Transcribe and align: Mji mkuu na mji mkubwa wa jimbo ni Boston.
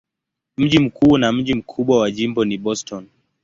Mji 0.57 0.79
mkuu 0.79 1.17
na 1.17 1.31
mji 1.31 1.53
mkubwa 1.53 1.99
wa 1.99 2.11
jimbo 2.11 2.45
ni 2.45 2.57
Boston. 2.57 3.07